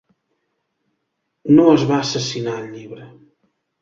No 1.57 1.67
es 1.75 1.85
va 1.91 1.99
assassinar 2.07 2.57
el 2.63 2.67
llibre. 2.79 3.07